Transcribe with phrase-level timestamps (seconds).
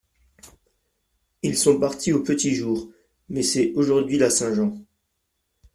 [1.43, 2.89] Ils sont partis au petit jour…
[3.29, 4.81] mais c'est aujourd'hui la Saint-Jean.